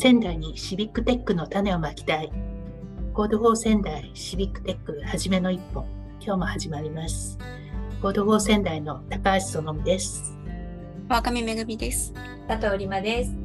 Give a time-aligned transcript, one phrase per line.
[0.00, 2.30] 仙台に civic tech の種をまきたい。
[3.14, 5.84] Code for 仙台 civic tech はじめの一歩。
[6.20, 7.36] 今日も始まります。
[8.00, 10.38] Code for 仙台の高橋そのみです。
[11.08, 12.14] 若見めぐみです。
[12.46, 13.32] 佐藤里真です。
[13.32, 13.38] よ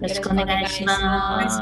[0.00, 1.60] ろしくお願いします。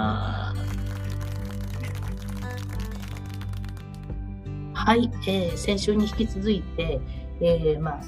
[4.74, 7.00] はい、えー先週に引き続いて、
[7.40, 8.00] えーまあ、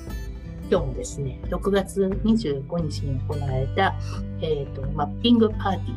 [0.68, 3.94] 今日もですね、6月25日に行われた、
[4.40, 5.94] えーとマッピングパーティ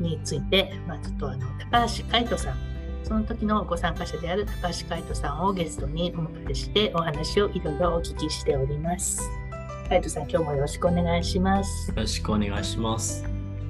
[0.00, 2.56] ーについて、まあ、ちょっとあの高橋海人さん、
[3.04, 9.30] その時のご参加者である高橋海人さんをゲストにお迎えしてお話をいろいろお聞きしております。
[9.88, 11.90] 海人さん、今日もよろしくお願いします。
[11.90, 13.22] よろしくお願いします。
[13.22, 13.28] は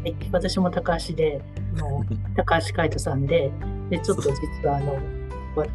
[0.09, 1.43] い、私も高橋で、
[1.77, 2.05] あの
[2.35, 3.51] 高橋海人さんで、
[3.91, 5.01] でちょっと実はあの、わ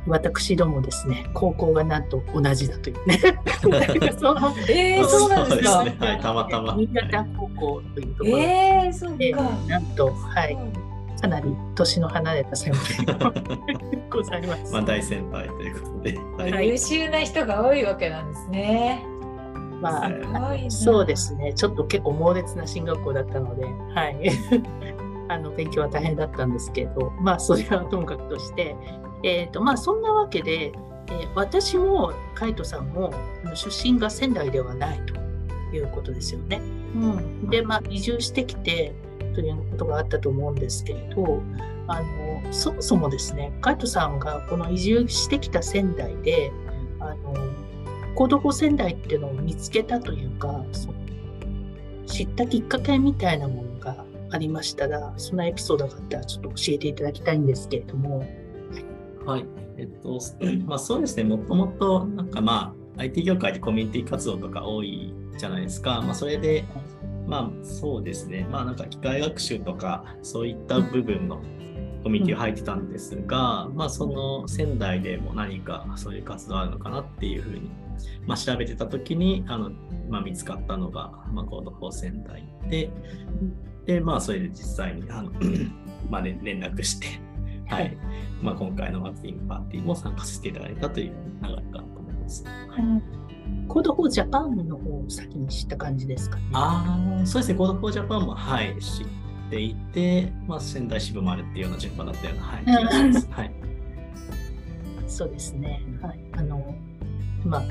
[0.08, 3.20] 私どもですね、高校がなんと同じだというね。
[4.18, 5.72] そのえー、そうなんですか。
[5.72, 9.42] そうですねはいたまたま新潟高校というところで、えー、そうか。
[9.68, 10.58] なんと、はい、
[11.22, 13.34] かなり年の離れた先輩が
[14.10, 14.74] ございます。
[14.74, 16.18] まあ大先輩ということで。
[16.38, 19.04] はいはい優秀な人が多いわけなんですね。
[19.82, 20.12] まあ
[20.70, 23.66] そうですね、ちょっと結構猛烈な進学校だったので、
[23.96, 24.30] はい。
[25.32, 28.76] あの勉強は大変だったんですけど、まあ、それはともかくとして、
[29.24, 30.72] えーとまあ、そんなわけで、
[31.08, 33.14] えー私も海人さんも
[33.54, 35.16] 出身が仙台ではないと
[35.76, 36.62] いうことですよね。
[36.96, 36.98] う
[37.46, 38.94] ん、で、まあ、移住してきて
[39.34, 41.42] ということがあったと思うんですけれど、
[41.88, 46.52] あのそもそもですね、海人さんがこの移住してきた仙台で、
[47.00, 47.34] あの
[48.16, 50.64] Code for 仙台っていうのを見つけたというか、
[52.06, 58.41] 知ったきっかけみたいなものがありましたら、そんなエピソードがあったらちょっと教えていただきたいんですけれども。
[59.26, 59.46] はい。
[59.78, 60.20] えっと、
[60.66, 66.02] まあそうですね、もともとなんかまあ IT 業界でコミュニティ活動とか多いじゃないですか。
[66.02, 66.66] まあそれで、
[67.28, 71.42] まあそうですね、まあなんか機械学習とかそういった部分の
[72.04, 77.70] コミュニティを入ってたんですが、まあその仙台でも何かそういう活動あるのかなっていうふうに、
[78.26, 79.72] まあ、調べてた時にあの、
[80.10, 82.90] まあ、見つかったのが、まあ、 Code for 仙台で、
[83.86, 85.32] で、まあそれで実際にあの、
[86.10, 87.08] まあ、ね、連絡して、
[87.72, 87.98] はい。
[88.42, 92.44] まあ、今回のマッピングパーティーも参加させていただいたという流れかと思います。
[93.68, 96.44] Code for Japan の方を先に知った感じですかね。
[96.54, 99.06] ああ、そうですね、 Code for Japan も、はい、知っ
[99.50, 103.30] ていて、まあ、仙台支部もあるっていうような順番だったような、はい、気がします。
[103.32, 103.52] はい。
[105.08, 105.82] そうですね。
[106.02, 106.20] はい。
[106.34, 106.76] あの、
[107.46, 107.64] まあ、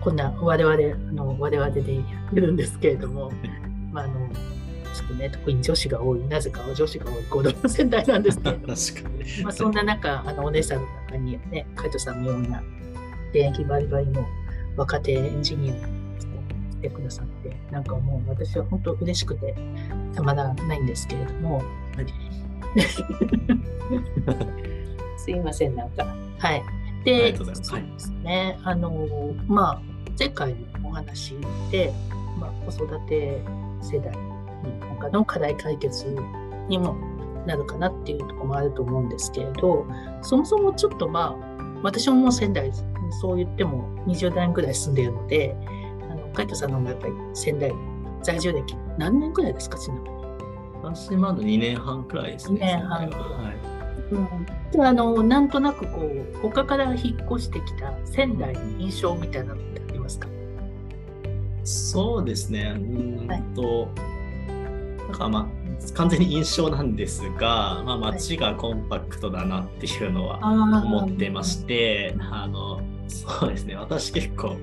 [0.00, 3.32] こんな我々、あの我々でやってるんですけれども、
[3.92, 4.28] まあ、あの、
[5.14, 8.68] ね、特に女子が多い、なぜか女子が多い Code for 仙台なんですけれど。
[9.44, 12.62] まあ、そんな中、あのお姉さんの中にはね、海人さんのような
[13.30, 14.26] 現役バリバリの
[14.76, 15.88] 若手エンジニアが
[16.70, 19.54] 来てくださって、なんかもう私は本当嬉しくて
[20.14, 21.62] たまらないんですけれども、
[25.16, 26.06] すいません、なんか。
[26.38, 26.62] はい。
[27.04, 28.58] で、ありがとうございますそうですね。
[28.62, 29.82] あの、まあ、
[30.18, 31.36] 前回のお話
[31.70, 31.92] で、
[32.38, 33.42] まあ、子育て
[33.82, 34.12] 世代
[34.62, 36.14] なんかの課題解決
[36.68, 36.96] にも
[37.46, 39.86] なるかなっていうところもあると思うんですけれど、
[40.22, 42.70] そもそもちょっとまあ、私ももう仙台、
[43.20, 45.56] そう言っても20代ぐらい住んでいるので、
[46.10, 47.72] あの、海人さんの方がやっぱり仙台
[48.22, 50.18] 在住歴何年ぐらいですか、ちなみに。
[50.82, 52.58] 私、まだ2年半くらいですね。
[52.60, 53.56] 二年半ははい。
[54.10, 60.28] うん、であのなんとなくこう他から引っ越してきた仙台の印象みたいなのってありますか？
[61.62, 62.74] そうですね。
[62.74, 63.42] うーはい
[65.08, 73.76] んと、なんかまあ、完全に印象なんですが、まあ、街がコンパクトだなっていうのは思ってまして、あの、そうですね。
[73.76, 74.56] 私結構、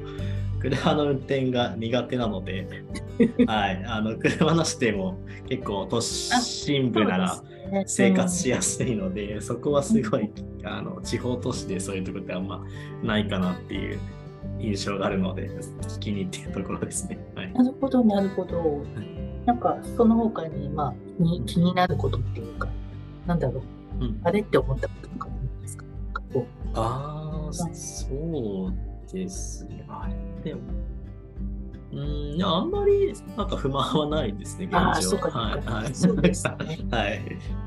[0.59, 2.67] 車の運転が苦手なので、
[3.45, 5.17] はい、あの車なしでも
[5.47, 7.43] 結構都心部なら
[7.85, 10.31] 生活しやすいので、そこはすごい
[10.63, 12.63] あの地方都市でそういうところってあんま
[13.03, 13.99] ないかなっていう
[14.59, 17.19] 印象があるので、聞きに行っているところですね。
[17.35, 18.83] はい、なるほどなるほど
[19.45, 22.67] なんかその他にまあに気になることっていうか
[23.25, 23.61] なんだろ
[23.99, 24.03] う。
[24.03, 25.85] うん、あれって思ったこととかありますか？
[26.73, 29.85] ああ、そうですね。
[29.87, 30.09] あ
[30.43, 30.61] れでも。
[31.93, 32.37] う。
[32.37, 35.09] ん、あんまりなんか不満はないですね、現状。
[35.09, 35.71] そうかはい、そうか。
[35.71, 35.95] はい。
[35.95, 36.51] そうですね。
[36.91, 37.21] はい。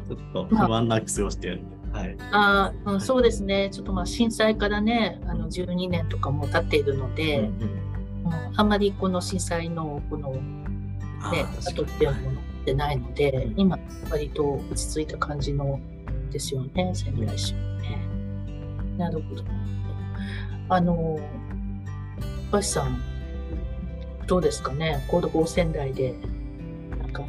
[0.07, 2.13] ちょっと不満なく過ごしてるんで、はい。
[2.13, 3.71] うあー、うん、そうですね。
[3.73, 7.53] ちょっとまあ震災からねあの12年とかも経っているので、うんうん。
[7.63, 7.89] うん
[8.57, 10.35] あんまりこの震災のこの
[11.33, 13.79] ね、あー確後かにっていうものってないので、うん今、
[14.11, 15.81] 割と落ち着いた感じの
[16.31, 17.99] ですよね、仙台市はね。
[18.97, 19.45] なるほど。
[20.69, 21.19] あの、
[22.53, 23.01] 橋さん、
[24.27, 26.15] どうですかね、コードフ仙台で、
[26.99, 27.25] なんか、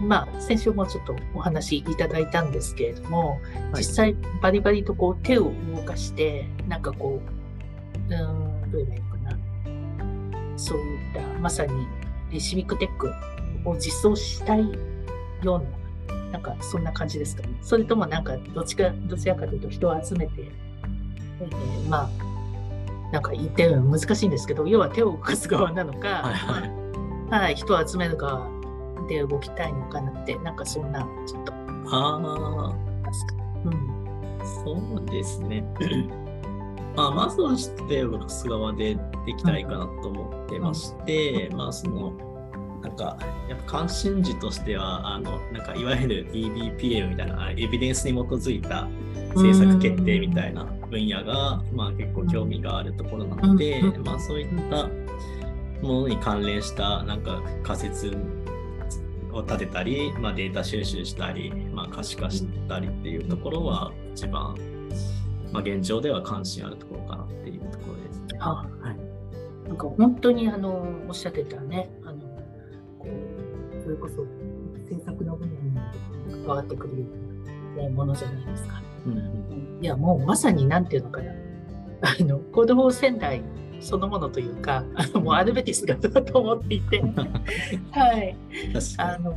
[0.00, 3.40] まあ、先週もちょっとお話いただいたんですけれども、
[3.72, 7.20] はい実際バリバリとこう手を動かして、なんかこ
[8.08, 10.58] う、うーん、どう言えばいいのかな。
[10.58, 13.10] そういった、まさにえシビックテック
[13.64, 14.60] を実装したい
[15.42, 17.48] ような、なんかそんな感じですかね。
[17.62, 20.32] それともなんか、どっちか、どちらかというと人を集めて、
[21.40, 26.70] えーまあ、なんか言ってるの難しいんですけど、要は手を動かす側なのか、はいはい
[27.30, 28.48] まあはい、人を集める側
[29.08, 31.52] で動きたいのかなって、なんかそんな、ちょっと、
[31.92, 33.34] あますか。
[33.64, 34.40] うん。
[34.40, 35.64] あ、そうですね。
[36.96, 38.94] まあ、まずはちょっと手を動かす側で
[39.26, 42.12] できたらいいかなと思ってまして、まあ、その、
[42.82, 48.88] なんか、やっぱ関心事としては、あの、なんか、いわゆる EBPM みたいな、あエビデンスに基づいた
[49.34, 54.04] 政策決定みたいな分野が、まあ、結構興味があるところなので、うん。
[54.04, 54.88] まあ、そういった
[55.82, 58.16] ものに関連した、なんか、仮説
[59.32, 64.54] を立てたり、まあ、データ収集したり、まあ、可視化したりっていうところは、一番、
[65.52, 68.38] まあ、現状では関心あるところかなっていうところですね。
[68.40, 68.66] あ。
[68.80, 69.68] はい。
[69.68, 72.20] なんか本当にあのおっしゃってたね、あの
[72.98, 74.24] こうそれこそ
[74.82, 75.60] 政策の分野
[76.36, 77.06] に関わってくるよ
[77.74, 78.82] うな、ね、ものじゃないですか。
[79.06, 79.78] うんうん。
[79.80, 81.32] いや、もうまさになんていうのかな、
[82.02, 83.42] あの行動仙台
[83.80, 87.00] そのものというか、あのもうアルベティスがだと思っていて、
[87.90, 88.36] はい。
[88.98, 89.36] あの、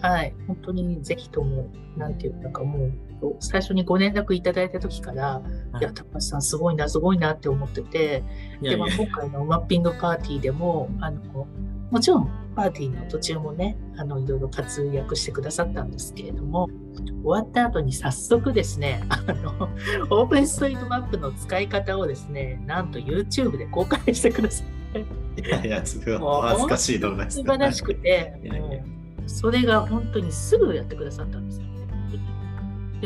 [0.00, 2.92] はい、本当にぜひとも、なんていうのかもう、
[3.40, 5.42] 最初にご連絡いただいた時から、は
[5.74, 5.78] い。
[5.80, 8.22] いや、高橋さんすごいな、すごいなって思ってて、
[8.60, 11.46] でも今回のマッピングパーティーでも、あの、
[11.90, 16.68] もちろんパーティーの途中もね、あの、いろいろ活躍してくださったんですけれども、
[17.22, 19.68] 終わった後に早速ですね、あの、
[20.10, 25.04] オープンストリートマップの使い方をですね、なんと YouTube で公開してくださって、
[25.42, 27.38] いやいや、すごい恥ずかしい動画です。
[27.38, 28.40] 素晴らしくて、
[29.26, 31.66] それが本当にすぐやってくださったんですよ。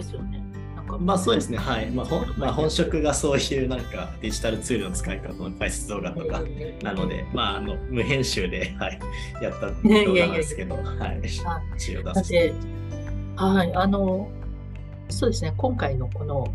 [0.00, 0.42] ですよね。
[0.76, 0.98] なんか。
[0.98, 1.90] まあそうですね、はい。
[1.90, 6.42] まあ、ほんまあ、本職がそういうなんかデジタルツールの使い方の解説動画とか
[6.82, 8.98] なので、まあ、あの無編集で、はい、
[9.42, 10.80] やった動画なんですけど、は
[11.12, 11.20] い。
[11.20, 12.54] 出させてだって、
[13.36, 14.30] はい、あの、
[15.08, 16.46] そうですね、今回のこの、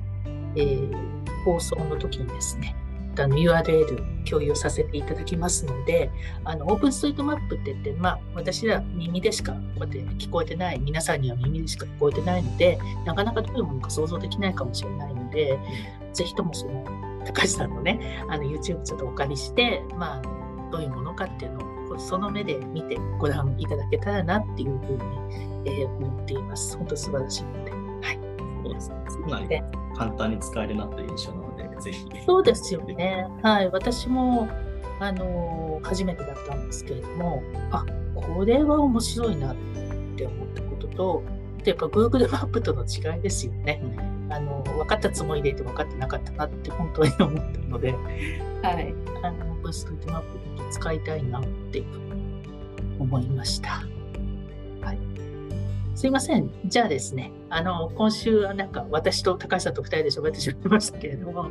[0.56, 1.14] えー
[1.44, 2.76] 放送の時にですね、
[3.16, 6.10] URL 共有させていただきますので、
[6.44, 15.60] あの、オープンストリートマップって言って、まあ、私ら耳でしかこうやって聞こえてない、皆さんには耳でしか聞こえてないので、なかなかどういうものか想像できないかもしれないので、
[16.14, 16.86] ぜひともその、
[17.26, 20.22] 高橋さんのね、あの、YouTube ちょっとお借りして、まあ、
[20.72, 26.78] どういうものかっていうのを、その目で見てご覧いただけたらなっていうふうに、えー思っています。
[26.78, 27.72] 本当素晴らしいので。
[27.72, 27.78] は
[28.12, 28.20] い。
[28.64, 28.96] そうですね。
[29.24, 29.64] かなりで
[29.96, 32.06] 簡単に使えるなという印象なので、ぜひ。
[32.26, 33.28] そうですよね。
[33.42, 33.70] はい。
[33.70, 34.48] 私も、
[35.00, 37.86] あのー初めてだったんですけれども、あ、
[38.16, 39.56] これは面白いなっ
[40.16, 41.24] て思ったことと、
[41.60, 43.82] あとやっぱ Google マップとの違いですよね。
[44.30, 47.92] あの、分かったつもりでいて分かってなかったなって本当に思ったので、
[48.62, 48.96] はい。
[49.22, 53.84] あの、ブーストリートマップ使いたいなっていうふうに思いました。
[56.04, 56.08] はい。
[56.08, 56.52] すいません。
[56.66, 61.50] じゃあですね、あの、今週はなんか私と高橋さんと二人で喋ってしまいましたけれども、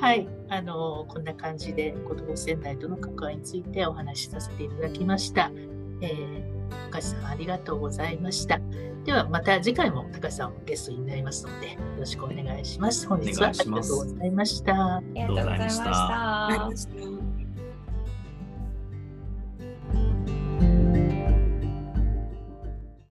[0.00, 0.28] はい。
[0.48, 5.52] あの、こんな感じで、子供仙台との関わりについてお話しさせていただきました。
[6.00, 8.60] えー高橋さんありがとうございました。
[9.04, 13.06] ではまた次回も高橋さんゲストになりますので、よろしくお願いします。
[13.08, 13.48] 本日は。
[13.48, 17.19] ありがとうございましたありがとうございました